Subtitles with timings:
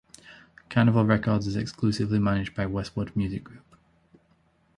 [0.67, 3.75] Carnival Records is exclusively managed by Westwood Music Group.